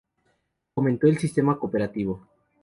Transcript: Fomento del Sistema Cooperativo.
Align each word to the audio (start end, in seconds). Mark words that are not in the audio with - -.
Fomento 0.73 1.05
del 1.05 1.19
Sistema 1.19 1.59
Cooperativo. 1.59 2.25